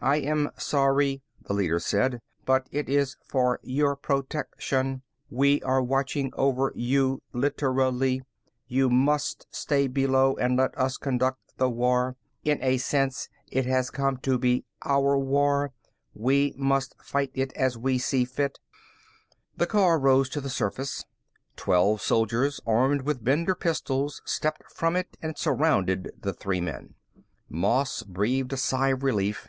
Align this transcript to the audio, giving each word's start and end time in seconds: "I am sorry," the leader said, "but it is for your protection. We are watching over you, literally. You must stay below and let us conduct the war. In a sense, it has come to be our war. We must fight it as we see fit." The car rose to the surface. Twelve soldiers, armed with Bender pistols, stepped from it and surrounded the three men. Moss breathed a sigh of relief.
"I 0.00 0.18
am 0.18 0.50
sorry," 0.56 1.22
the 1.42 1.54
leader 1.54 1.80
said, 1.80 2.20
"but 2.44 2.68
it 2.70 2.88
is 2.88 3.16
for 3.26 3.58
your 3.64 3.96
protection. 3.96 5.02
We 5.28 5.60
are 5.62 5.82
watching 5.82 6.30
over 6.36 6.70
you, 6.76 7.20
literally. 7.32 8.22
You 8.68 8.90
must 8.90 9.48
stay 9.50 9.88
below 9.88 10.36
and 10.36 10.56
let 10.56 10.78
us 10.78 10.98
conduct 10.98 11.40
the 11.56 11.68
war. 11.68 12.14
In 12.44 12.62
a 12.62 12.78
sense, 12.78 13.28
it 13.50 13.66
has 13.66 13.90
come 13.90 14.18
to 14.18 14.38
be 14.38 14.64
our 14.84 15.18
war. 15.18 15.72
We 16.14 16.54
must 16.56 16.94
fight 17.02 17.32
it 17.34 17.52
as 17.54 17.76
we 17.76 17.98
see 17.98 18.24
fit." 18.24 18.60
The 19.56 19.66
car 19.66 19.98
rose 19.98 20.28
to 20.28 20.40
the 20.40 20.48
surface. 20.48 21.04
Twelve 21.56 22.00
soldiers, 22.02 22.60
armed 22.64 23.02
with 23.02 23.24
Bender 23.24 23.56
pistols, 23.56 24.22
stepped 24.24 24.62
from 24.72 24.94
it 24.94 25.16
and 25.20 25.36
surrounded 25.36 26.12
the 26.16 26.32
three 26.32 26.60
men. 26.60 26.94
Moss 27.48 28.04
breathed 28.04 28.52
a 28.52 28.56
sigh 28.56 28.90
of 28.92 29.02
relief. 29.02 29.48